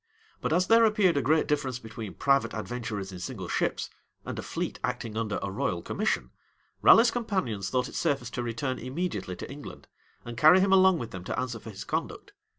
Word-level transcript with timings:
But 0.41 0.51
as 0.51 0.65
there 0.65 0.83
appeared 0.83 1.15
a 1.15 1.21
great 1.21 1.45
difference 1.47 1.77
between 1.77 2.15
private 2.15 2.55
adventurers 2.55 3.11
in 3.11 3.19
single 3.19 3.47
ships, 3.47 3.87
and 4.25 4.39
a 4.39 4.41
fleet 4.41 4.79
acting 4.83 5.15
under 5.15 5.37
a 5.43 5.51
royal 5.51 5.83
commission, 5.83 6.31
Raleigh's 6.81 7.11
companions 7.11 7.69
thought 7.69 7.87
it 7.87 7.93
safest 7.93 8.33
to 8.33 8.41
return 8.41 8.79
immediately 8.79 9.35
to 9.35 9.51
England, 9.51 9.87
and 10.25 10.37
carry 10.39 10.59
him 10.59 10.73
along 10.73 10.97
with 10.97 11.11
them 11.11 11.23
to 11.25 11.39
answer 11.39 11.59
for 11.59 11.69
his 11.69 11.83
conduct. 11.83 12.31